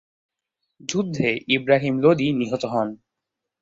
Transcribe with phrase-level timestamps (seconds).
[0.89, 2.87] যুদ্ধে ইবরাহিম লোদি নিহত হন।